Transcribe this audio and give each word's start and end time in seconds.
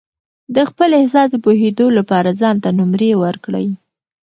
د 0.55 0.57
خپل 0.69 0.89
احساس 0.99 1.27
د 1.31 1.35
پوهېدو 1.45 1.85
لپاره 1.97 2.29
ځان 2.41 2.55
ته 2.63 2.69
نمرې 2.79 3.11
ورکړئ. 3.23 3.67